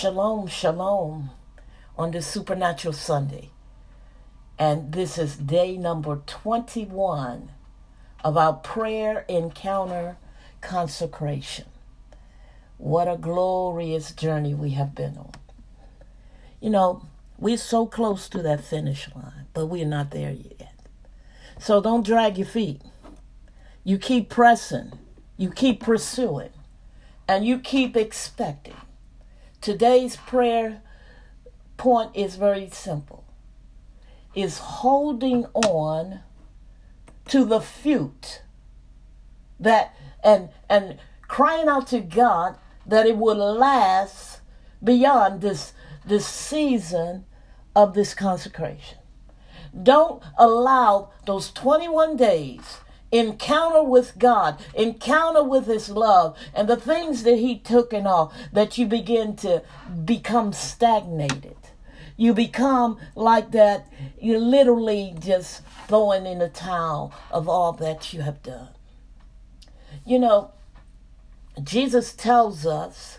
Shalom, 0.00 0.46
shalom 0.46 1.28
on 1.98 2.12
this 2.12 2.26
Supernatural 2.26 2.94
Sunday. 2.94 3.50
And 4.58 4.92
this 4.94 5.18
is 5.18 5.36
day 5.36 5.76
number 5.76 6.22
21 6.26 7.50
of 8.24 8.34
our 8.34 8.54
prayer 8.54 9.26
encounter 9.28 10.16
consecration. 10.62 11.66
What 12.78 13.08
a 13.08 13.18
glorious 13.18 14.12
journey 14.12 14.54
we 14.54 14.70
have 14.70 14.94
been 14.94 15.18
on. 15.18 15.32
You 16.62 16.70
know, 16.70 17.02
we're 17.36 17.58
so 17.58 17.84
close 17.84 18.26
to 18.30 18.40
that 18.40 18.64
finish 18.64 19.06
line, 19.14 19.48
but 19.52 19.66
we're 19.66 19.84
not 19.84 20.12
there 20.12 20.32
yet. 20.32 20.80
So 21.58 21.82
don't 21.82 22.06
drag 22.06 22.38
your 22.38 22.46
feet. 22.46 22.80
You 23.84 23.98
keep 23.98 24.30
pressing, 24.30 24.98
you 25.36 25.50
keep 25.50 25.80
pursuing, 25.80 26.52
and 27.28 27.44
you 27.44 27.58
keep 27.58 27.98
expecting. 27.98 28.76
Today's 29.60 30.16
prayer 30.16 30.80
point 31.76 32.12
is 32.14 32.36
very 32.36 32.68
simple. 32.70 33.24
Is 34.34 34.58
holding 34.58 35.44
on 35.54 36.20
to 37.28 37.44
the 37.44 37.60
fruit 37.60 38.42
that 39.58 39.94
and 40.24 40.48
and 40.68 40.98
crying 41.28 41.68
out 41.68 41.88
to 41.88 42.00
God 42.00 42.56
that 42.86 43.06
it 43.06 43.16
will 43.16 43.36
last 43.54 44.40
beyond 44.82 45.40
this 45.40 45.72
this 46.06 46.26
season 46.26 47.26
of 47.76 47.94
this 47.94 48.14
consecration. 48.14 48.98
Don't 49.82 50.22
allow 50.38 51.10
those 51.26 51.52
21 51.52 52.16
days 52.16 52.78
encounter 53.12 53.82
with 53.82 54.18
God, 54.18 54.60
encounter 54.74 55.42
with 55.42 55.66
His 55.66 55.90
love, 55.90 56.36
and 56.54 56.68
the 56.68 56.76
things 56.76 57.22
that 57.24 57.36
He 57.36 57.58
took 57.58 57.92
and 57.92 58.06
all, 58.06 58.32
that 58.52 58.78
you 58.78 58.86
begin 58.86 59.36
to 59.36 59.62
become 60.04 60.52
stagnated. 60.52 61.56
You 62.16 62.34
become 62.34 62.98
like 63.14 63.50
that, 63.52 63.86
you're 64.20 64.38
literally 64.38 65.14
just 65.18 65.62
throwing 65.88 66.26
in 66.26 66.38
the 66.38 66.48
towel 66.48 67.12
of 67.30 67.48
all 67.48 67.72
that 67.72 68.12
you 68.12 68.20
have 68.20 68.42
done. 68.42 68.68
You 70.04 70.18
know, 70.18 70.52
Jesus 71.62 72.12
tells 72.12 72.66
us 72.66 73.18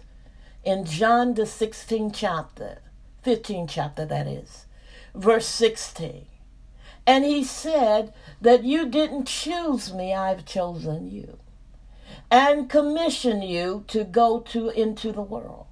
in 0.63 0.85
John 0.85 1.33
the 1.33 1.43
16th 1.43 2.13
chapter, 2.15 2.79
15th 3.25 3.69
chapter, 3.69 4.05
that 4.05 4.27
is, 4.27 4.65
verse 5.15 5.47
16. 5.47 6.27
And 7.05 7.25
he 7.25 7.43
said 7.43 8.13
that 8.41 8.63
you 8.63 8.87
didn't 8.87 9.25
choose 9.25 9.93
me, 9.93 10.13
I've 10.13 10.45
chosen 10.45 11.09
you. 11.09 11.39
And 12.29 12.69
commission 12.69 13.41
you 13.41 13.83
to 13.87 14.03
go 14.03 14.39
to 14.39 14.69
into 14.69 15.11
the 15.11 15.21
world, 15.21 15.65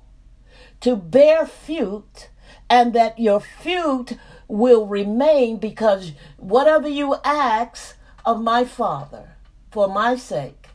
to 0.81 0.95
bear 0.95 1.45
fruit, 1.45 2.29
and 2.69 2.93
that 2.93 3.19
your 3.19 3.39
fruit 3.39 4.17
will 4.47 4.87
remain 4.87 5.57
because 5.57 6.13
whatever 6.37 6.89
you 6.89 7.15
ask 7.23 7.95
of 8.25 8.41
my 8.41 8.65
Father 8.65 9.35
for 9.71 9.87
my 9.87 10.15
sake, 10.15 10.67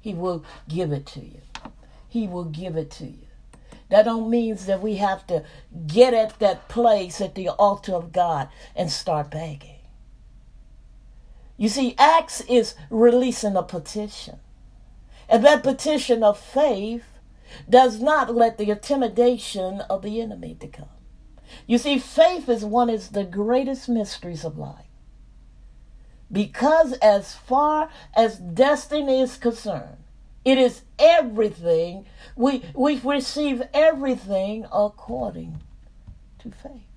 he 0.00 0.14
will 0.14 0.44
give 0.68 0.92
it 0.92 1.06
to 1.06 1.20
you. 1.20 1.40
He 2.08 2.26
will 2.26 2.44
give 2.44 2.76
it 2.76 2.90
to 2.92 3.06
you. 3.06 3.29
That 3.90 4.04
don't 4.04 4.30
means 4.30 4.66
that 4.66 4.80
we 4.80 4.96
have 4.96 5.26
to 5.26 5.44
get 5.86 6.14
at 6.14 6.38
that 6.38 6.68
place 6.68 7.20
at 7.20 7.34
the 7.34 7.48
altar 7.48 7.94
of 7.94 8.12
God 8.12 8.48
and 8.74 8.90
start 8.90 9.30
begging. 9.30 9.80
You 11.56 11.68
see, 11.68 11.94
Acts 11.98 12.40
is 12.42 12.74
releasing 12.88 13.56
a 13.56 13.62
petition. 13.62 14.38
And 15.28 15.44
that 15.44 15.62
petition 15.62 16.22
of 16.22 16.38
faith 16.38 17.04
does 17.68 18.00
not 18.00 18.34
let 18.34 18.58
the 18.58 18.70
intimidation 18.70 19.80
of 19.82 20.02
the 20.02 20.20
enemy 20.20 20.56
to 20.60 20.68
come. 20.68 20.88
You 21.66 21.78
see, 21.78 21.98
faith 21.98 22.48
is 22.48 22.64
one 22.64 22.88
of 22.88 23.12
the 23.12 23.24
greatest 23.24 23.88
mysteries 23.88 24.44
of 24.44 24.56
life. 24.56 24.86
Because 26.32 26.92
as 26.94 27.34
far 27.34 27.90
as 28.14 28.38
destiny 28.38 29.20
is 29.20 29.36
concerned, 29.36 29.96
it 30.44 30.58
is 30.58 30.82
everything. 30.98 32.06
We, 32.36 32.64
we 32.74 32.98
receive 33.00 33.62
everything 33.74 34.66
according 34.72 35.62
to 36.40 36.50
faith. 36.50 36.90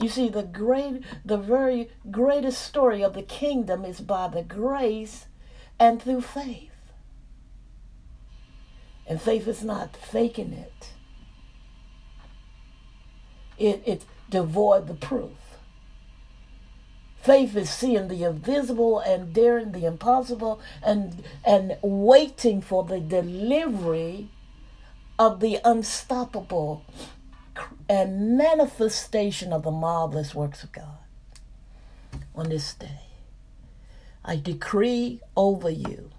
You 0.00 0.08
see, 0.08 0.28
the 0.28 0.42
great, 0.42 1.02
the 1.24 1.36
very 1.36 1.90
greatest 2.10 2.62
story 2.62 3.04
of 3.04 3.14
the 3.14 3.22
kingdom 3.22 3.84
is 3.84 4.00
by 4.00 4.28
the 4.28 4.42
grace 4.42 5.26
and 5.78 6.02
through 6.02 6.22
faith. 6.22 6.70
And 9.06 9.20
faith 9.20 9.46
is 9.46 9.62
not 9.62 9.96
faking 9.96 10.52
it. 10.52 10.88
It 13.58 13.82
it's 13.84 14.06
devoid 14.30 14.86
the 14.86 14.94
proof. 14.94 15.51
Faith 17.22 17.56
is 17.56 17.70
seeing 17.70 18.08
the 18.08 18.24
invisible 18.24 18.98
and 18.98 19.32
daring 19.32 19.70
the 19.70 19.86
impossible 19.86 20.60
and 20.82 21.22
and 21.44 21.76
waiting 21.80 22.60
for 22.60 22.82
the 22.82 22.98
delivery 22.98 24.28
of 25.20 25.38
the 25.38 25.60
unstoppable 25.64 26.84
and 27.88 28.36
manifestation 28.36 29.52
of 29.52 29.62
the 29.62 29.70
marvelous 29.70 30.34
works 30.34 30.64
of 30.64 30.72
God. 30.72 30.98
On 32.34 32.48
this 32.48 32.74
day, 32.74 33.02
I 34.24 34.34
decree 34.34 35.20
over 35.36 35.70
you 35.70 36.10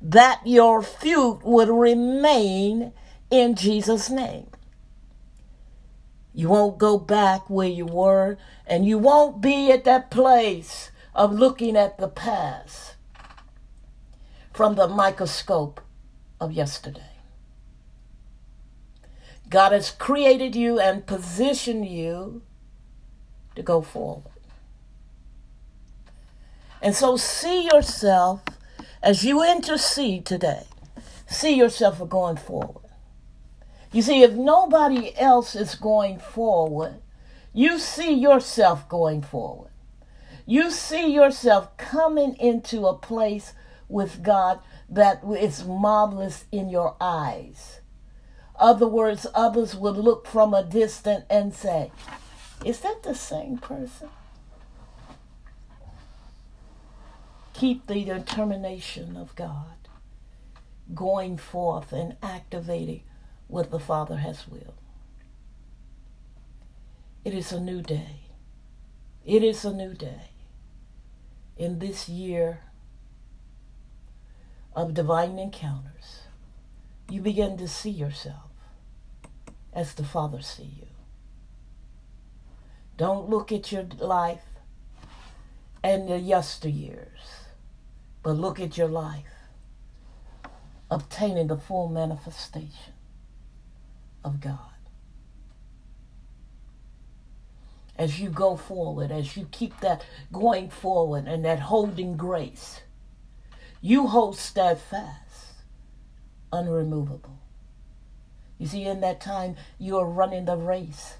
that 0.00 0.40
your 0.44 0.82
fruit 0.82 1.40
would 1.42 1.68
remain 1.68 2.92
in 3.28 3.56
Jesus' 3.56 4.08
name. 4.08 4.51
You 6.34 6.48
won't 6.48 6.78
go 6.78 6.98
back 6.98 7.48
where 7.50 7.68
you 7.68 7.84
were, 7.84 8.38
and 8.66 8.86
you 8.86 8.98
won't 8.98 9.40
be 9.40 9.70
at 9.70 9.84
that 9.84 10.10
place 10.10 10.90
of 11.14 11.32
looking 11.32 11.76
at 11.76 11.98
the 11.98 12.08
past 12.08 12.96
from 14.52 14.74
the 14.74 14.88
microscope 14.88 15.80
of 16.40 16.52
yesterday. 16.52 17.02
God 19.48 19.72
has 19.72 19.90
created 19.90 20.56
you 20.56 20.80
and 20.80 21.06
positioned 21.06 21.86
you 21.86 22.42
to 23.54 23.62
go 23.62 23.82
forward. 23.82 24.32
And 26.80 26.94
so 26.94 27.16
see 27.16 27.64
yourself 27.64 28.40
as 29.02 29.24
you 29.24 29.44
intercede 29.44 30.24
today, 30.24 30.64
see 31.26 31.54
yourself 31.54 32.08
going 32.08 32.36
forward. 32.36 32.81
You 33.92 34.00
see, 34.00 34.22
if 34.22 34.32
nobody 34.32 35.16
else 35.18 35.54
is 35.54 35.74
going 35.74 36.18
forward, 36.18 37.02
you 37.52 37.78
see 37.78 38.14
yourself 38.14 38.88
going 38.88 39.20
forward. 39.20 39.70
You 40.46 40.70
see 40.70 41.12
yourself 41.12 41.76
coming 41.76 42.34
into 42.36 42.86
a 42.86 42.96
place 42.96 43.52
with 43.88 44.22
God 44.22 44.60
that 44.88 45.22
is 45.38 45.64
marvelous 45.66 46.46
in 46.50 46.70
your 46.70 46.96
eyes. 47.00 47.80
Other 48.56 48.86
words, 48.86 49.26
others 49.34 49.74
would 49.76 49.96
look 49.96 50.26
from 50.26 50.54
a 50.54 50.64
distance 50.64 51.24
and 51.28 51.54
say, 51.54 51.92
Is 52.64 52.80
that 52.80 53.02
the 53.02 53.14
same 53.14 53.58
person? 53.58 54.08
Keep 57.52 57.86
the 57.86 58.04
determination 58.04 59.16
of 59.16 59.36
God 59.36 59.76
going 60.94 61.36
forth 61.36 61.92
and 61.92 62.16
activating 62.22 63.02
what 63.52 63.70
the 63.70 63.78
Father 63.78 64.16
has 64.16 64.48
willed. 64.48 64.80
It 67.22 67.34
is 67.34 67.52
a 67.52 67.60
new 67.60 67.82
day. 67.82 68.20
It 69.26 69.44
is 69.44 69.62
a 69.66 69.74
new 69.74 69.92
day. 69.92 70.30
In 71.58 71.78
this 71.78 72.08
year 72.08 72.60
of 74.74 74.94
divine 74.94 75.38
encounters, 75.38 76.22
you 77.10 77.20
begin 77.20 77.58
to 77.58 77.68
see 77.68 77.90
yourself 77.90 78.50
as 79.74 79.92
the 79.92 80.04
Father 80.04 80.40
sees 80.40 80.78
you. 80.78 80.86
Don't 82.96 83.28
look 83.28 83.52
at 83.52 83.70
your 83.70 83.84
life 83.98 84.48
and 85.84 86.08
the 86.08 86.14
yesteryears, 86.14 87.44
but 88.22 88.32
look 88.32 88.58
at 88.58 88.78
your 88.78 88.88
life 88.88 89.26
obtaining 90.90 91.48
the 91.48 91.58
full 91.58 91.88
manifestation 91.88 92.94
of 94.24 94.40
God. 94.40 94.58
As 97.96 98.18
you 98.20 98.30
go 98.30 98.56
forward, 98.56 99.10
as 99.10 99.36
you 99.36 99.46
keep 99.50 99.80
that 99.80 100.04
going 100.32 100.70
forward 100.70 101.26
and 101.26 101.44
that 101.44 101.60
holding 101.60 102.16
grace, 102.16 102.80
you 103.80 104.06
hold 104.06 104.36
steadfast, 104.36 105.54
unremovable. 106.52 107.38
You 108.58 108.66
see, 108.66 108.84
in 108.84 109.00
that 109.00 109.20
time, 109.20 109.56
you're 109.78 110.06
running 110.06 110.44
the 110.44 110.56
race 110.56 111.14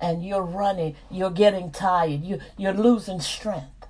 and 0.00 0.24
you're 0.24 0.42
running, 0.42 0.96
you're 1.10 1.30
getting 1.30 1.70
tired, 1.70 2.22
you, 2.22 2.38
you're 2.56 2.72
losing 2.72 3.20
strength. 3.20 3.86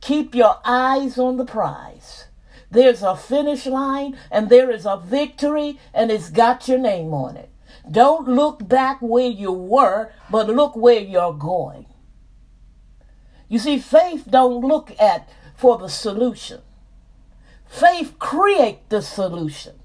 Keep 0.00 0.34
your 0.34 0.58
eyes 0.64 1.18
on 1.18 1.36
the 1.36 1.44
prize 1.44 2.27
There's 2.70 3.02
a 3.02 3.16
finish 3.16 3.66
line 3.66 4.18
and 4.30 4.48
there 4.48 4.70
is 4.70 4.84
a 4.84 4.96
victory 4.96 5.78
and 5.94 6.10
it's 6.10 6.30
got 6.30 6.68
your 6.68 6.78
name 6.78 7.14
on 7.14 7.36
it. 7.36 7.50
Don't 7.90 8.28
look 8.28 8.68
back 8.68 8.98
where 9.00 9.28
you 9.28 9.52
were, 9.52 10.12
but 10.30 10.48
look 10.48 10.76
where 10.76 11.00
you're 11.00 11.32
going. 11.32 11.86
You 13.48 13.58
see, 13.58 13.78
faith 13.78 14.26
don't 14.28 14.60
look 14.60 14.92
at 15.00 15.28
for 15.56 15.78
the 15.78 15.88
solution. 15.88 16.60
Faith 17.66 18.18
create 18.18 18.88
the 18.90 19.00
solution. 19.00 19.80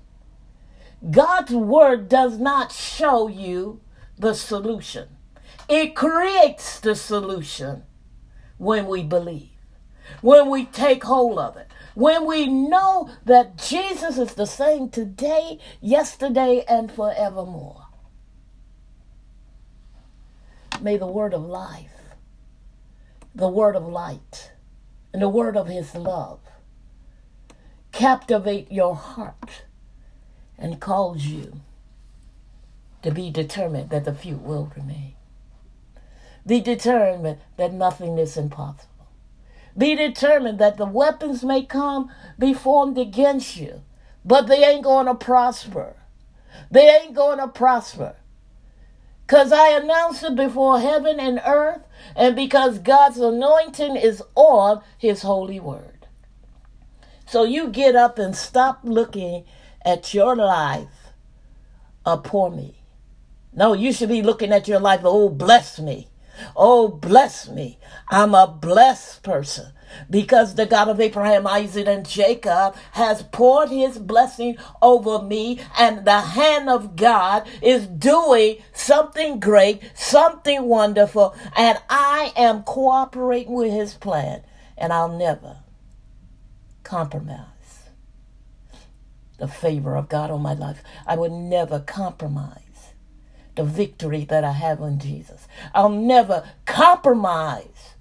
God's 1.09 1.51
word 1.51 2.07
does 2.07 2.37
not 2.37 2.71
show 2.71 3.27
you 3.27 3.81
the 4.17 4.33
solution. 4.33 5.09
It 5.67 5.95
creates 5.95 6.79
the 6.79 6.95
solution 6.95 7.83
when 8.57 8.87
we 8.87 9.03
believe, 9.03 9.49
when 10.21 10.49
we 10.49 10.65
take 10.65 11.03
hold 11.03 11.39
of 11.39 11.57
it, 11.57 11.67
when 11.95 12.25
we 12.25 12.47
know 12.47 13.09
that 13.25 13.57
Jesus 13.57 14.17
is 14.17 14.33
the 14.33 14.45
same 14.45 14.89
today, 14.89 15.59
yesterday, 15.81 16.63
and 16.67 16.91
forevermore. 16.91 17.87
May 20.81 20.97
the 20.97 21.07
word 21.07 21.33
of 21.33 21.45
life, 21.45 21.91
the 23.33 23.47
word 23.47 23.75
of 23.75 23.87
light, 23.87 24.51
and 25.13 25.21
the 25.21 25.29
word 25.29 25.55
of 25.55 25.67
his 25.67 25.93
love 25.95 26.39
captivate 27.91 28.71
your 28.71 28.95
heart 28.95 29.63
and 30.57 30.81
cause 30.81 31.25
you 31.25 31.61
to 33.03 33.11
be 33.11 33.29
determined 33.29 33.89
that 33.91 34.05
the 34.05 34.13
few 34.13 34.35
will 34.35 34.71
remain. 34.75 35.13
Be 36.45 36.59
determined 36.59 37.37
that 37.57 37.73
nothing 37.73 38.17
is 38.17 38.35
impossible. 38.35 38.92
Be 39.77 39.95
determined 39.95 40.59
that 40.59 40.77
the 40.77 40.85
weapons 40.85 41.43
may 41.43 41.63
come 41.63 42.11
be 42.37 42.53
formed 42.53 42.97
against 42.97 43.57
you, 43.57 43.81
but 44.23 44.47
they 44.47 44.63
ain't 44.63 44.83
going 44.83 45.07
to 45.07 45.15
prosper. 45.15 45.95
They 46.69 46.87
ain't 46.89 47.15
going 47.15 47.39
to 47.39 47.47
prosper. 47.47 48.15
Because 49.25 49.51
I 49.51 49.69
announced 49.69 50.23
it 50.23 50.35
before 50.35 50.79
heaven 50.79 51.19
and 51.19 51.41
earth, 51.45 51.81
and 52.15 52.35
because 52.35 52.77
God's 52.79 53.17
anointing 53.17 53.95
is 53.95 54.21
on 54.35 54.81
his 54.97 55.21
holy 55.21 55.59
word. 55.59 56.07
So 57.25 57.43
you 57.43 57.69
get 57.69 57.95
up 57.95 58.19
and 58.19 58.35
stop 58.35 58.81
looking 58.83 59.45
at 59.83 60.13
your 60.13 60.35
life 60.35 61.03
a 62.05 62.17
poor 62.17 62.51
me. 62.51 62.75
No, 63.53 63.73
you 63.73 63.93
should 63.93 64.09
be 64.09 64.21
looking 64.21 64.51
at 64.51 64.67
your 64.67 64.79
life, 64.79 65.01
oh, 65.03 65.29
bless 65.29 65.79
me. 65.79 66.07
Oh, 66.55 66.87
bless 66.87 67.47
me. 67.49 67.79
I'm 68.09 68.33
a 68.35 68.47
blessed 68.47 69.23
person 69.23 69.73
because 70.09 70.55
the 70.55 70.65
God 70.65 70.89
of 70.89 70.99
Abraham, 70.99 71.47
Isaac, 71.47 71.87
and 71.87 72.07
Jacob 72.07 72.75
has 72.93 73.23
poured 73.23 73.69
his 73.69 73.97
blessing 73.97 74.57
over 74.81 75.21
me, 75.21 75.59
and 75.77 76.05
the 76.05 76.19
hand 76.19 76.69
of 76.69 76.95
God 76.95 77.47
is 77.61 77.87
doing 77.87 78.57
something 78.73 79.39
great, 79.39 79.81
something 79.93 80.63
wonderful, 80.63 81.35
and 81.55 81.77
I 81.89 82.33
am 82.35 82.63
cooperating 82.63 83.53
with 83.53 83.71
his 83.71 83.93
plan, 83.93 84.43
and 84.77 84.91
I'll 84.91 85.15
never 85.15 85.57
compromise 86.83 87.47
the 89.37 89.47
favor 89.47 89.95
of 89.95 90.09
God 90.09 90.31
on 90.31 90.41
my 90.41 90.53
life. 90.53 90.81
I 91.05 91.15
will 91.15 91.37
never 91.37 91.79
compromise 91.79 92.59
the 93.55 93.63
victory 93.63 94.25
that 94.25 94.43
I 94.43 94.51
have 94.51 94.81
in 94.81 94.99
Jesus. 94.99 95.47
I'll 95.73 95.89
never 95.89 96.49
compromise 96.65 97.95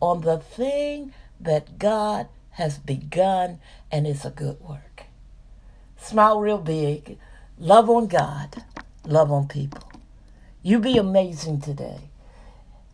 on 0.00 0.22
the 0.22 0.38
thing 0.38 1.12
that 1.40 1.78
God 1.78 2.28
has 2.50 2.78
begun 2.78 3.60
and 3.90 4.06
it's 4.06 4.24
a 4.24 4.30
good 4.30 4.60
work. 4.60 5.04
Smile 5.96 6.40
real 6.40 6.58
big. 6.58 7.18
Love 7.58 7.88
on 7.90 8.06
God. 8.06 8.64
Love 9.04 9.30
on 9.30 9.48
people. 9.48 9.90
You 10.62 10.78
be 10.78 10.96
amazing 10.98 11.60
today. 11.60 12.10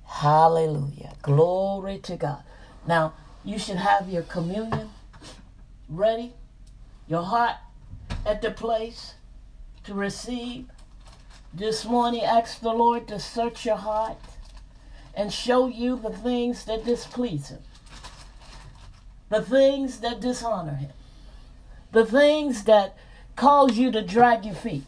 Hallelujah. 0.06 1.14
Glory 1.22 1.98
to 1.98 2.16
God. 2.16 2.42
Now, 2.86 3.14
you 3.44 3.58
should 3.58 3.76
have 3.76 4.08
your 4.08 4.22
communion 4.22 4.90
ready, 5.88 6.32
your 7.08 7.22
heart 7.22 7.56
at 8.24 8.42
the 8.42 8.50
place 8.50 9.14
to 9.84 9.94
receive 9.94 10.66
this 11.56 11.84
morning, 11.84 12.22
ask 12.22 12.60
the 12.60 12.72
Lord 12.72 13.06
to 13.06 13.20
search 13.20 13.64
your 13.64 13.76
heart 13.76 14.18
and 15.14 15.32
show 15.32 15.68
you 15.68 15.96
the 15.96 16.10
things 16.10 16.64
that 16.64 16.84
displease 16.84 17.50
Him, 17.50 17.60
the 19.28 19.40
things 19.40 20.00
that 20.00 20.20
dishonor 20.20 20.74
Him, 20.74 20.90
the 21.92 22.04
things 22.04 22.64
that 22.64 22.96
cause 23.36 23.78
you 23.78 23.92
to 23.92 24.02
drag 24.02 24.44
your 24.44 24.56
feet, 24.56 24.84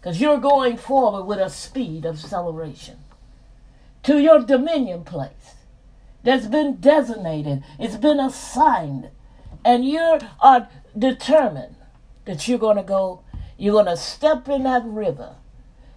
because 0.00 0.18
you're 0.18 0.38
going 0.38 0.78
forward 0.78 1.24
with 1.24 1.38
a 1.38 1.50
speed 1.50 2.06
of 2.06 2.16
acceleration 2.16 2.96
to 4.02 4.18
your 4.18 4.40
dominion 4.40 5.04
place 5.04 5.56
that's 6.22 6.46
been 6.46 6.76
designated, 6.76 7.62
it's 7.78 7.96
been 7.96 8.18
assigned, 8.18 9.10
and 9.62 9.84
you 9.84 10.18
are 10.40 10.68
determined 10.98 11.76
that 12.24 12.48
you're 12.48 12.58
going 12.58 12.78
to 12.78 12.82
go, 12.82 13.22
you're 13.58 13.74
going 13.74 13.84
to 13.84 13.96
step 13.96 14.48
in 14.48 14.62
that 14.62 14.84
river 14.86 15.36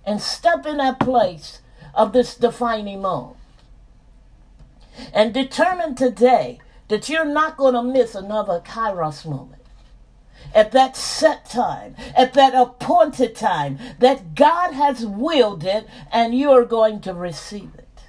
and 0.06 0.22
step 0.22 0.66
in 0.66 0.78
that 0.78 1.00
place 1.00 1.62
of 1.94 2.14
this 2.14 2.36
defining 2.36 3.02
moment. 3.02 3.38
And 5.14 5.34
determine 5.34 5.96
today 5.96 6.60
that 6.88 7.10
you're 7.10 7.26
not 7.26 7.58
going 7.58 7.74
to 7.74 7.84
miss 7.84 8.16
another 8.16 8.62
Kairos 8.62 9.26
moment. 9.26 9.62
At 10.54 10.72
that 10.72 10.96
set 10.96 11.50
time, 11.50 11.96
at 12.16 12.34
that 12.34 12.54
appointed 12.54 13.36
time, 13.36 13.78
that 14.00 14.36
God 14.36 14.72
has 14.74 15.06
willed 15.06 15.64
it, 15.66 15.88
and 16.12 16.34
you 16.34 16.52
are 16.52 16.64
going 16.64 17.02
to 17.02 17.14
receive 17.14 17.72
it. 17.78 18.04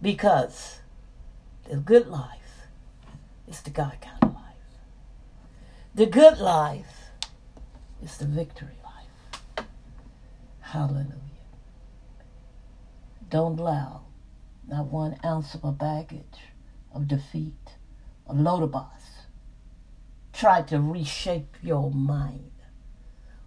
Because 0.00 0.78
the 1.68 1.76
good 1.76 2.06
life 2.06 2.66
is 3.46 3.60
the 3.60 3.70
God 3.70 3.98
kind 4.00 4.18
of 4.22 4.34
life. 4.34 4.42
The 5.94 6.06
good 6.06 6.38
life 6.38 7.10
is 8.02 8.16
the 8.16 8.26
victory. 8.26 8.81
Hallelujah. 10.72 11.12
Don't 13.28 13.60
allow 13.60 14.04
not 14.66 14.86
one 14.86 15.18
ounce 15.22 15.54
of 15.54 15.64
a 15.64 15.70
baggage 15.70 16.48
of 16.94 17.06
defeat, 17.06 17.74
of 18.26 18.36
Lodabos, 18.36 19.26
try 20.32 20.62
to 20.62 20.80
reshape 20.80 21.56
your 21.62 21.90
mind 21.90 22.52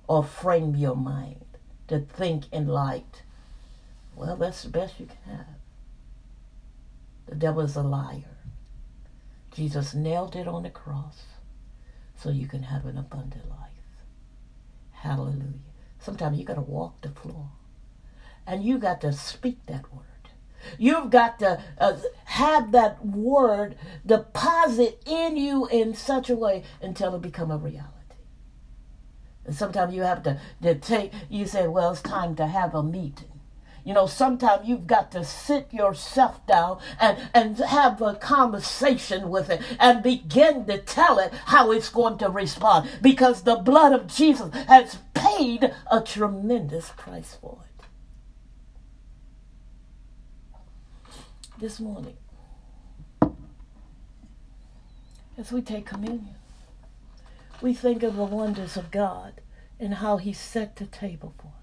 or 0.08 0.24
frame 0.24 0.76
your 0.76 0.96
mind 0.96 1.46
to 1.88 2.02
think 2.02 2.44
in 2.54 2.68
light. 2.68 3.24
Well, 4.16 4.36
that's 4.36 4.62
the 4.62 4.70
best 4.70 5.00
you 5.00 5.08
can 5.08 5.36
have. 5.36 5.56
The 7.26 7.36
devil 7.36 7.62
is 7.62 7.76
a 7.76 7.82
liar. 7.82 8.38
Jesus 9.52 9.96
nailed 9.96 10.36
it 10.36 10.48
on 10.48 10.62
the 10.62 10.70
cross 10.70 11.24
so 12.16 12.30
you 12.30 12.48
can 12.48 12.62
have 12.62 12.86
an 12.86 13.00
abundant 13.00 13.50
life. 13.50 13.58
Hallelujah. 14.92 15.75
Sometimes 16.06 16.38
you 16.38 16.46
got 16.46 16.54
to 16.54 16.62
walk 16.62 17.02
the 17.02 17.10
floor. 17.10 17.50
And 18.46 18.64
you 18.64 18.78
got 18.78 19.02
to 19.02 19.12
speak 19.12 19.58
that 19.66 19.92
word. 19.92 20.04
You've 20.78 21.10
got 21.10 21.40
to 21.40 21.60
uh, 21.80 21.98
have 22.26 22.72
that 22.74 23.04
word 23.04 23.76
deposit 24.06 25.02
in 25.08 25.36
you 25.36 25.66
in 25.66 25.96
such 25.96 26.30
a 26.30 26.36
way 26.36 26.64
until 26.80 27.16
it 27.16 27.24
become 27.24 27.50
a 27.50 27.58
reality. 27.58 27.90
And 29.46 29.56
sometimes 29.56 29.96
you 29.96 30.04
have 30.04 30.22
to, 30.24 30.40
to 30.62 30.76
take, 30.76 31.12
you 31.28 31.48
say, 31.48 31.68
well, 31.68 31.92
it's 31.92 32.02
time 32.02 32.36
to 32.36 32.46
have 32.46 32.76
a 32.76 32.84
meeting. 32.84 33.36
You 33.84 33.96
know, 33.96 34.06
sometimes 34.06 34.68
you've 34.68 34.88
got 34.88 35.12
to 35.12 35.24
sit 35.24 35.74
yourself 35.74 36.46
down 36.46 36.80
and, 37.00 37.18
and 37.34 37.58
have 37.58 38.02
a 38.02 38.16
conversation 38.16 39.30
with 39.30 39.50
it 39.50 39.62
and 39.80 40.04
begin 40.04 40.66
to 40.66 40.78
tell 40.80 41.18
it 41.18 41.34
how 41.46 41.72
it's 41.72 41.90
going 41.90 42.20
to 42.20 42.30
respond 42.30 42.90
because 43.02 43.42
the 43.42 43.56
blood 43.56 43.94
of 43.94 44.08
Jesus 44.08 44.52
has 44.68 44.98
paid 45.38 45.72
a 45.92 46.02
tremendous 46.02 46.92
price 46.98 47.38
for 47.40 47.60
it. 47.66 47.86
This 51.60 51.80
morning, 51.80 52.18
as 55.38 55.52
we 55.52 55.62
take 55.62 55.86
communion, 55.86 56.36
we 57.62 57.74
think 57.74 58.04
of 58.04 58.16
the 58.16 58.24
wonders 58.24 58.76
of 58.76 58.92
God 58.92 59.42
and 59.80 59.96
how 59.96 60.18
He 60.18 60.34
set 60.34 60.76
the 60.76 60.86
table 60.86 61.34
for 61.38 61.48
us. 61.48 61.54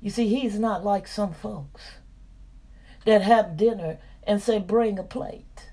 You 0.00 0.10
see, 0.10 0.28
he's 0.28 0.58
not 0.58 0.84
like 0.84 1.06
some 1.06 1.32
folks 1.32 1.92
that 3.04 3.22
have 3.22 3.56
dinner 3.56 3.98
and 4.24 4.42
say, 4.42 4.58
bring 4.58 4.98
a 4.98 5.04
plate. 5.04 5.70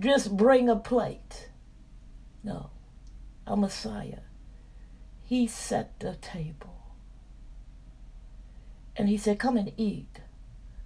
Just 0.00 0.34
bring 0.34 0.70
a 0.70 0.76
plate. 0.76 1.50
No, 2.44 2.70
a 3.46 3.56
Messiah. 3.56 4.20
He 5.22 5.46
set 5.46 5.98
the 6.00 6.16
table. 6.16 6.76
And 8.96 9.08
he 9.08 9.16
said, 9.16 9.38
come 9.38 9.56
and 9.56 9.72
eat 9.76 10.20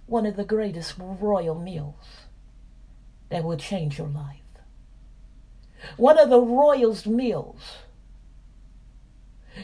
one 0.07 0.25
of 0.25 0.37
the 0.37 0.45
greatest 0.45 0.95
royal 0.97 1.59
meals 1.59 2.23
that 3.29 3.43
will 3.43 3.57
change 3.57 3.99
your 3.99 4.07
life. 4.07 4.37
One 5.97 6.17
of 6.17 6.29
the 6.29 6.41
royal's 6.41 7.05
meals 7.05 7.61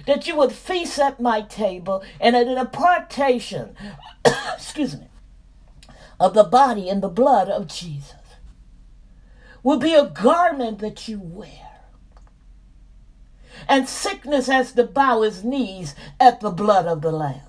that 0.05 0.27
you 0.27 0.35
would 0.35 0.51
feast 0.51 0.99
at 0.99 1.19
my 1.19 1.41
table 1.41 2.03
and 2.19 2.35
at 2.35 2.47
an 2.47 2.57
impartation, 2.57 3.75
excuse 4.53 4.97
me, 4.97 5.07
of 6.19 6.33
the 6.33 6.43
body 6.43 6.89
and 6.89 7.01
the 7.01 7.09
blood 7.09 7.49
of 7.49 7.67
Jesus 7.67 8.13
will 9.63 9.77
be 9.77 9.93
a 9.93 10.05
garment 10.05 10.79
that 10.79 11.07
you 11.07 11.19
wear. 11.19 11.64
And 13.67 13.87
sickness 13.87 14.47
has 14.47 14.71
to 14.73 14.83
bow 14.83 15.21
his 15.21 15.43
knees 15.43 15.95
at 16.19 16.39
the 16.41 16.51
blood 16.51 16.85
of 16.85 17.01
the 17.01 17.11
Lamb. 17.11 17.41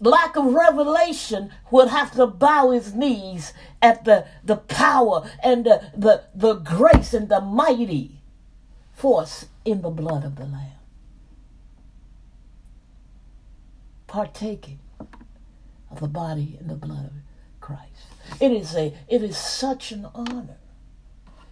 lack 0.00 0.36
of 0.36 0.46
revelation 0.46 1.50
would 1.70 1.88
have 1.88 2.12
to 2.12 2.26
bow 2.26 2.70
his 2.70 2.94
knees 2.94 3.52
at 3.82 4.04
the, 4.04 4.26
the 4.42 4.56
power 4.56 5.30
and 5.42 5.64
the, 5.64 5.92
the, 5.96 6.24
the 6.34 6.54
grace 6.54 7.14
and 7.14 7.28
the 7.28 7.40
mighty 7.40 8.22
force 8.94 9.46
in 9.64 9.82
the 9.82 9.90
blood 9.90 10.24
of 10.24 10.36
the 10.36 10.44
Lamb. 10.44 10.72
Partaking 14.06 14.80
of 15.90 16.00
the 16.00 16.08
body 16.08 16.56
and 16.58 16.68
the 16.68 16.74
blood 16.74 17.06
of 17.06 17.12
Christ. 17.60 18.06
It 18.40 18.52
is 18.52 18.74
a 18.74 18.94
it 19.08 19.22
is 19.22 19.36
such 19.36 19.92
an 19.92 20.06
honor. 20.14 20.59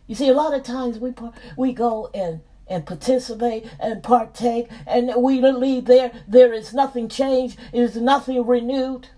You 0.09 0.15
see, 0.15 0.29
a 0.29 0.35
lot 0.35 0.55
of 0.55 0.65
times 0.65 0.99
we 0.99 1.13
we 1.57 1.73
go 1.73 2.11
and 2.13 2.41
and 2.67 2.85
participate 2.85 3.67
and 3.79 4.03
partake, 4.03 4.69
and 4.87 5.13
we 5.23 5.41
leave 5.41 5.85
there. 5.85 6.13
There 6.27 6.53
is 6.53 6.75
nothing 6.75 7.09
changed, 7.09 7.59
it 7.73 7.81
is 7.81 7.97
nothing 7.97 8.45
renewed. 8.47 9.09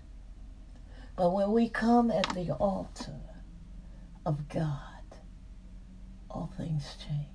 But 1.15 1.31
when 1.31 1.51
we 1.51 1.69
come 1.69 2.11
at 2.11 2.29
the 2.33 2.51
altar 2.51 3.19
of 4.25 4.47
God, 4.49 4.79
all 6.29 6.51
things 6.57 6.95
change. 7.05 7.27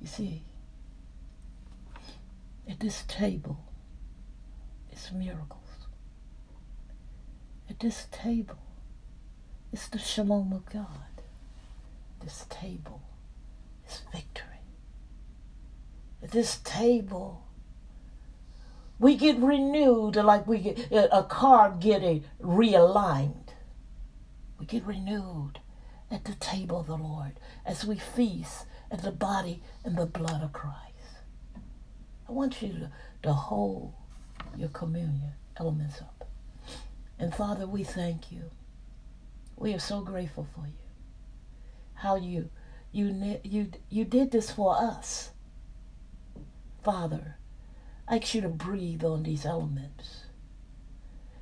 You 0.00 0.06
see, 0.06 0.42
at 2.68 2.80
this 2.80 3.04
table, 3.08 3.64
it's 4.90 5.12
miracles. 5.12 5.58
At 7.70 7.80
this 7.80 8.08
table, 8.10 8.58
it's 9.72 9.88
the 9.88 9.98
shalom 9.98 10.52
of 10.52 10.66
God. 10.66 10.86
This 12.22 12.46
table 12.50 13.02
is 13.88 14.02
victory. 14.12 14.46
At 16.22 16.30
this 16.30 16.58
table, 16.58 17.46
we 18.98 19.16
get 19.16 19.38
renewed 19.38 20.16
like 20.16 20.46
we 20.46 20.58
get 20.58 20.88
a 20.92 21.24
car 21.24 21.74
getting 21.80 22.24
realigned. 22.40 23.48
We 24.60 24.66
get 24.66 24.84
renewed 24.84 25.58
at 26.10 26.24
the 26.24 26.34
table 26.34 26.80
of 26.80 26.86
the 26.86 26.96
Lord 26.96 27.32
as 27.64 27.84
we 27.84 27.96
feast 27.96 28.66
at 28.90 29.02
the 29.02 29.10
body 29.10 29.62
and 29.84 29.96
the 29.96 30.06
blood 30.06 30.42
of 30.42 30.52
Christ. 30.52 30.78
I 32.28 32.32
want 32.32 32.62
you 32.62 32.68
to, 32.68 32.90
to 33.24 33.32
hold 33.32 33.94
your 34.56 34.68
communion 34.68 35.32
elements 35.56 36.00
up. 36.00 36.28
And 37.18 37.34
Father, 37.34 37.66
we 37.66 37.82
thank 37.82 38.30
you. 38.30 38.50
We 39.56 39.74
are 39.74 39.78
so 39.78 40.00
grateful 40.00 40.46
for 40.54 40.66
you. 40.66 40.72
How 41.94 42.16
you 42.16 42.50
you, 42.92 43.40
you, 43.42 43.70
you 43.88 44.04
did 44.04 44.30
this 44.30 44.50
for 44.50 44.76
us. 44.76 45.30
Father, 46.84 47.36
I 48.06 48.18
ask 48.18 48.34
you 48.34 48.42
to 48.42 48.48
breathe 48.48 49.02
on 49.02 49.22
these 49.22 49.46
elements. 49.46 50.24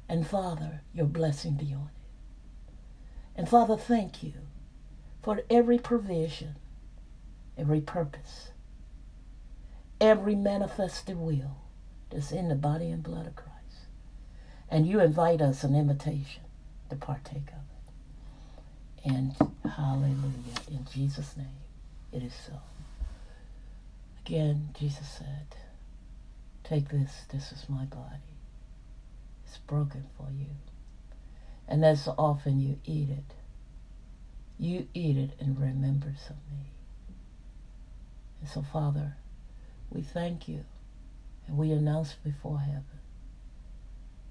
And 0.08 0.26
Father, 0.26 0.82
your 0.94 1.06
blessing 1.06 1.54
be 1.54 1.74
on 1.74 1.90
it. 1.94 2.72
And 3.34 3.48
Father, 3.48 3.76
thank 3.76 4.22
you 4.22 4.34
for 5.22 5.42
every 5.50 5.78
provision, 5.78 6.56
every 7.58 7.80
purpose, 7.80 8.50
every 10.00 10.34
manifested 10.34 11.16
will 11.16 11.56
that's 12.10 12.32
in 12.32 12.48
the 12.48 12.54
body 12.54 12.90
and 12.90 13.02
blood 13.02 13.26
of 13.26 13.36
Christ. 13.36 13.86
And 14.68 14.86
you 14.86 15.00
invite 15.00 15.40
us 15.40 15.64
an 15.64 15.74
invitation 15.74 16.42
to 16.90 16.96
partake 16.96 17.48
of. 17.48 17.69
And 19.04 19.34
hallelujah. 19.64 20.60
In 20.70 20.86
Jesus' 20.92 21.36
name, 21.36 21.46
it 22.12 22.22
is 22.22 22.34
so. 22.34 22.60
Again, 24.24 24.70
Jesus 24.78 25.08
said, 25.08 25.56
Take 26.64 26.88
this, 26.90 27.24
this 27.32 27.50
is 27.50 27.68
my 27.68 27.84
body. 27.84 28.36
It's 29.46 29.58
broken 29.58 30.04
for 30.16 30.28
you. 30.30 30.46
And 31.66 31.84
as 31.84 32.08
often 32.18 32.60
you 32.60 32.78
eat 32.84 33.08
it, 33.10 33.34
you 34.58 34.86
eat 34.92 35.16
it 35.16 35.30
in 35.40 35.58
remembrance 35.58 36.28
of 36.28 36.36
me. 36.52 36.66
And 38.40 38.48
so, 38.48 38.62
Father, 38.62 39.16
we 39.90 40.02
thank 40.02 40.46
you 40.46 40.64
and 41.46 41.56
we 41.56 41.72
announce 41.72 42.14
before 42.22 42.60
heaven. 42.60 42.84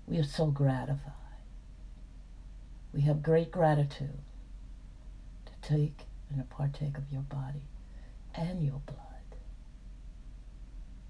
We 0.08 0.18
are 0.20 0.24
so 0.24 0.48
gratified. 0.48 1.14
We 2.94 3.02
have 3.02 3.22
great 3.24 3.52
gratitude 3.52 4.20
take 5.62 6.02
and 6.30 6.48
partake 6.50 6.98
of 6.98 7.12
your 7.12 7.22
body 7.22 7.64
and 8.36 8.64
your 8.64 8.82
blood. 8.86 8.98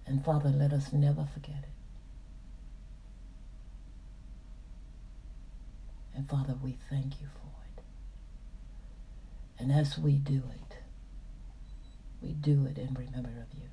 And 0.05 0.23
Father, 0.23 0.49
let 0.49 0.73
us 0.73 0.91
never 0.91 1.27
forget 1.33 1.63
it. 1.63 1.69
And 6.15 6.27
Father, 6.27 6.55
we 6.61 6.77
thank 6.89 7.21
you 7.21 7.27
for 7.27 7.51
it. 7.77 7.83
And 9.59 9.71
as 9.71 9.97
we 9.97 10.13
do 10.13 10.43
it, 10.49 10.77
we 12.21 12.33
do 12.33 12.65
it 12.65 12.77
in 12.77 12.93
remember 12.93 13.29
of 13.29 13.57
you. 13.57 13.69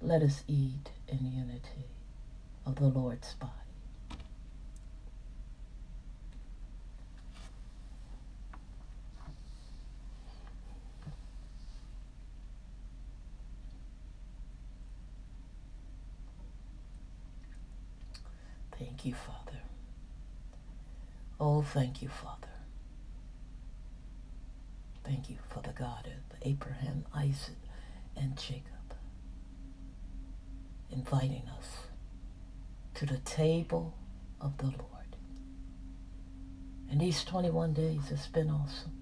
Let 0.00 0.22
us 0.22 0.42
eat 0.46 0.90
in 1.08 1.32
unity 1.32 1.86
of 2.66 2.76
the 2.76 2.86
Lord's 2.88 3.34
body. 3.34 3.52
Thank 18.78 19.06
you, 19.06 19.14
Father. 19.14 19.60
Oh, 21.48 21.62
thank 21.62 22.02
you, 22.02 22.08
Father. 22.08 22.48
Thank 25.04 25.30
you 25.30 25.36
for 25.48 25.62
the 25.62 25.70
God 25.70 26.08
of 26.08 26.38
Abraham, 26.42 27.04
Isaac, 27.14 27.54
and 28.16 28.36
Jacob 28.36 28.96
inviting 30.90 31.44
us 31.56 31.68
to 32.94 33.06
the 33.06 33.18
table 33.18 33.94
of 34.40 34.58
the 34.58 34.64
Lord. 34.64 35.14
And 36.90 37.00
these 37.00 37.22
21 37.22 37.74
days 37.74 38.08
has 38.08 38.26
been 38.26 38.50
awesome. 38.50 39.00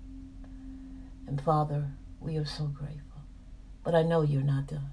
And 1.26 1.40
Father, 1.40 1.92
we 2.20 2.36
are 2.36 2.44
so 2.44 2.64
grateful. 2.64 3.22
But 3.82 3.94
I 3.94 4.02
know 4.02 4.20
you're 4.20 4.42
not 4.42 4.66
done. 4.66 4.90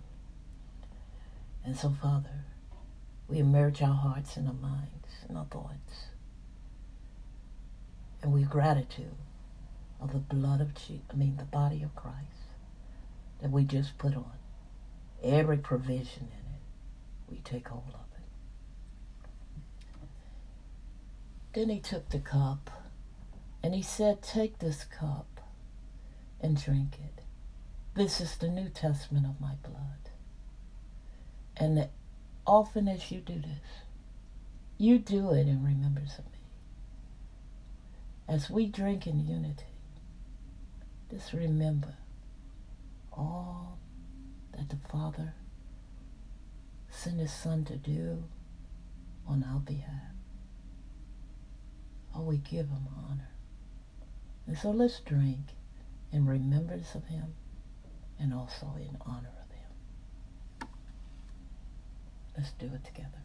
And 1.66 1.76
so, 1.76 1.94
Father, 2.02 2.46
we 3.28 3.40
immerse 3.40 3.82
our 3.82 3.94
hearts 3.94 4.38
and 4.38 4.48
our 4.48 4.54
minds 4.54 5.26
and 5.28 5.38
our 5.38 5.48
thoughts. 5.52 6.11
And 8.22 8.32
we 8.32 8.44
gratitude 8.44 9.16
of 10.00 10.14
the 10.14 10.20
blood 10.20 10.62
of 10.62 10.74
Jesus, 10.76 11.02
I 11.12 11.16
mean 11.16 11.38
the 11.38 11.44
body 11.44 11.84
of 11.84 11.96
Christ 11.96 12.18
that 13.42 13.52
we 13.52 13.64
just 13.64 13.98
put 13.98 14.16
on. 14.16 14.34
Every 15.24 15.58
provision 15.58 16.30
in 16.32 16.54
it, 16.54 16.62
we 17.30 17.38
take 17.38 17.68
hold 17.68 17.94
of 17.94 18.06
it. 18.18 19.28
Then 21.54 21.70
he 21.70 21.80
took 21.80 22.10
the 22.10 22.20
cup 22.20 22.70
and 23.64 23.76
he 23.76 23.82
said, 23.82 24.22
Take 24.22 24.60
this 24.60 24.84
cup 24.84 25.42
and 26.40 26.62
drink 26.62 26.96
it. 27.04 27.24
This 27.94 28.22
is 28.22 28.38
the 28.38 28.48
New 28.48 28.70
Testament 28.70 29.26
of 29.26 29.40
my 29.42 29.56
blood. 29.64 30.10
And 31.58 31.90
often 32.48 32.88
as 32.88 33.12
you 33.12 33.20
do 33.20 33.36
this, 33.36 33.84
you 34.78 34.98
do 34.98 35.32
it 35.32 35.48
in 35.48 35.64
remembrance 35.64 36.18
of 36.18 36.26
me. 36.26 36.41
As 38.28 38.50
we 38.50 38.68
drink 38.68 39.08
in 39.08 39.26
unity, 39.28 39.66
just 41.10 41.34
remember 41.34 41.96
all 43.12 43.78
that 44.54 44.70
the 44.70 44.78
Father 44.90 45.34
sent 46.90 47.20
His 47.20 47.34
Son 47.34 47.66
to 47.66 47.76
do 47.76 48.24
on 49.28 49.44
our 49.44 49.60
behalf. 49.60 50.14
Oh, 52.16 52.24
we 52.24 52.38
give 52.38 52.68
Him 52.70 52.88
honor. 53.10 53.30
And 54.48 54.58
so 54.58 54.72
let's 54.72 55.00
drink 55.00 55.40
in 56.12 56.26
remembrance 56.26 56.96
of 56.96 57.06
Him 57.06 57.34
and 58.22 58.34
also 58.34 58.68
in 58.78 58.98
honor 59.02 59.32
of 59.44 59.52
him. 59.52 60.68
Let's 62.38 62.52
do 62.52 62.68
it 62.68 62.84
together. 62.86 63.24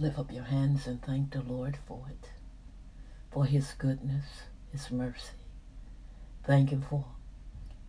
Lift 0.00 0.18
up 0.18 0.32
your 0.32 0.44
hands 0.44 0.86
and 0.86 1.02
thank 1.02 1.30
the 1.30 1.42
Lord 1.42 1.76
for 1.86 2.06
it, 2.08 2.30
for 3.30 3.44
His 3.44 3.74
goodness, 3.76 4.24
His 4.72 4.90
mercy. 4.90 5.36
Thank 6.42 6.70
Him 6.70 6.80
for 6.80 7.04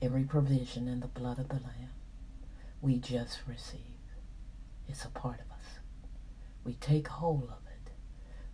every 0.01 0.25
provision 0.25 0.89
in 0.89 0.99
the 0.99 1.07
blood 1.07 1.39
of 1.39 1.47
the 1.47 1.55
Lamb 1.55 1.91
we 2.81 2.97
just 2.97 3.39
received. 3.47 3.85
It's 4.89 5.05
a 5.05 5.09
part 5.09 5.39
of 5.39 5.51
us. 5.51 5.79
We 6.65 6.73
take 6.73 7.07
hold 7.07 7.43
of 7.43 7.65
it. 7.67 7.91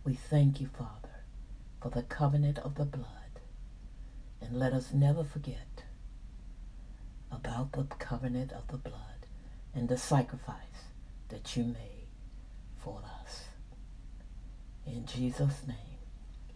We 0.04 0.14
thank 0.14 0.60
you, 0.60 0.68
Father, 0.68 1.24
for 1.82 1.90
the 1.90 2.04
covenant 2.04 2.58
of 2.58 2.76
the 2.76 2.84
blood. 2.84 3.06
And 4.40 4.56
let 4.56 4.72
us 4.72 4.92
never 4.92 5.24
forget 5.24 5.82
about 7.32 7.72
the 7.72 7.84
covenant 7.98 8.52
of 8.52 8.68
the 8.68 8.76
blood 8.76 9.26
and 9.74 9.88
the 9.88 9.98
sacrifice 9.98 10.86
that 11.28 11.56
you 11.56 11.64
made 11.64 12.06
for 12.78 13.02
us. 13.24 13.47
In 14.94 15.06
Jesus' 15.06 15.66
name, 15.66 15.76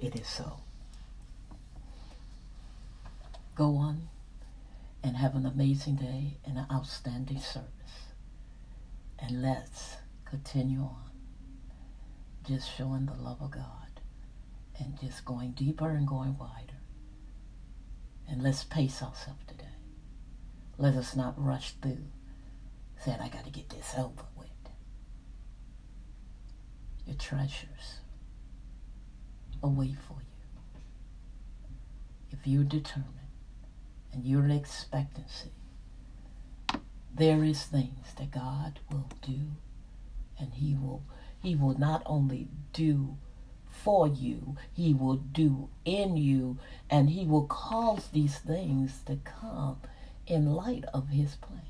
it 0.00 0.16
is 0.18 0.26
so. 0.26 0.60
Go 3.54 3.76
on 3.76 4.08
and 5.02 5.16
have 5.16 5.34
an 5.34 5.46
amazing 5.46 5.96
day 5.96 6.38
and 6.44 6.56
an 6.56 6.66
outstanding 6.72 7.38
service. 7.38 7.68
And 9.18 9.42
let's 9.42 9.96
continue 10.24 10.80
on 10.80 11.10
just 12.46 12.74
showing 12.76 13.06
the 13.06 13.14
love 13.14 13.40
of 13.40 13.50
God 13.52 14.00
and 14.78 14.98
just 15.00 15.24
going 15.24 15.52
deeper 15.52 15.90
and 15.90 16.06
going 16.06 16.36
wider. 16.38 16.80
And 18.28 18.42
let's 18.42 18.64
pace 18.64 19.02
ourselves 19.02 19.44
today. 19.46 19.64
Let 20.78 20.94
us 20.94 21.14
not 21.14 21.34
rush 21.36 21.72
through 21.82 22.06
saying, 23.04 23.18
I 23.20 23.28
got 23.28 23.44
to 23.44 23.50
get 23.50 23.68
this 23.68 23.94
over 23.98 24.24
with. 24.36 24.48
Your 27.06 27.16
treasures 27.16 27.98
await 29.62 29.96
for 30.06 30.14
you. 30.14 30.78
If 32.30 32.46
you're 32.46 32.64
determined 32.64 33.08
and 34.12 34.24
you're 34.24 34.44
in 34.44 34.50
expectancy, 34.50 35.52
there 37.14 37.44
is 37.44 37.62
things 37.62 38.14
that 38.18 38.30
God 38.30 38.80
will 38.90 39.10
do 39.20 39.52
and 40.38 40.52
he 40.54 40.74
will 40.74 41.02
he 41.40 41.54
will 41.56 41.78
not 41.78 42.02
only 42.06 42.48
do 42.72 43.16
for 43.68 44.06
you, 44.06 44.56
he 44.72 44.94
will 44.94 45.16
do 45.16 45.68
in 45.84 46.16
you 46.16 46.58
and 46.88 47.10
he 47.10 47.26
will 47.26 47.46
cause 47.46 48.08
these 48.08 48.38
things 48.38 49.00
to 49.06 49.16
come 49.24 49.78
in 50.26 50.54
light 50.54 50.84
of 50.94 51.08
his 51.08 51.34
plan. 51.36 51.60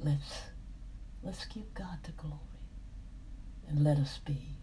Let's 0.00 0.42
let's 1.22 1.44
give 1.44 1.72
God 1.74 1.98
the 2.02 2.12
glory 2.12 2.38
and 3.68 3.84
let 3.84 3.98
us 3.98 4.18
be 4.24 4.56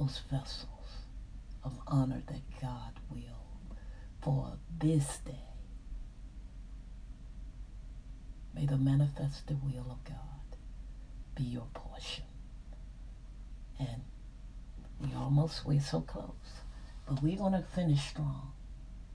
those 0.00 0.22
vessels 0.30 0.66
of 1.62 1.78
honor 1.86 2.22
that 2.26 2.40
God 2.60 2.92
will 3.10 3.20
for 4.22 4.52
this 4.78 5.18
day. 5.18 5.34
May 8.54 8.64
the 8.64 8.78
manifested 8.78 9.58
will 9.62 9.90
of 9.90 10.02
God 10.04 10.56
be 11.36 11.44
your 11.44 11.66
portion. 11.74 12.24
And 13.78 14.02
we 15.00 15.14
almost, 15.14 15.66
we're 15.66 15.80
so 15.80 16.00
close, 16.00 16.62
but 17.06 17.22
we're 17.22 17.36
going 17.36 17.52
to 17.52 17.62
finish 17.62 18.00
strong. 18.08 18.52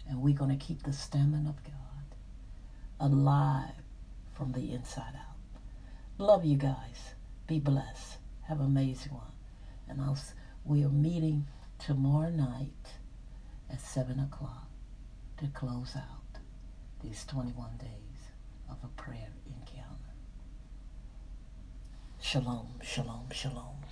And 0.07 0.21
we're 0.21 0.35
going 0.35 0.55
to 0.55 0.65
keep 0.65 0.83
the 0.83 0.93
stamina 0.93 1.49
of 1.49 1.63
God 1.63 2.15
alive 2.99 3.71
from 4.33 4.51
the 4.51 4.71
inside 4.71 5.15
out. 5.15 5.61
Love 6.19 6.45
you 6.45 6.57
guys. 6.57 7.15
Be 7.47 7.59
blessed. 7.59 8.17
Have 8.47 8.59
an 8.59 8.67
amazing 8.67 9.13
one. 9.13 9.33
And 9.89 9.99
I'll, 9.99 10.17
we 10.65 10.83
are 10.83 10.89
meeting 10.89 11.45
tomorrow 11.77 12.31
night 12.31 12.93
at 13.71 13.79
7 13.79 14.19
o'clock 14.19 14.67
to 15.37 15.47
close 15.47 15.95
out 15.95 16.39
these 17.03 17.23
21 17.25 17.77
days 17.77 18.31
of 18.69 18.77
a 18.83 18.87
prayer 18.99 19.29
encounter. 19.45 20.15
Shalom, 22.19 22.79
shalom, 22.81 23.27
shalom. 23.31 23.84